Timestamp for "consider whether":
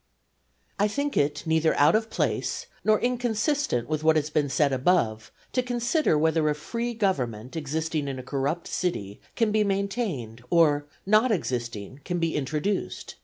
5.61-6.49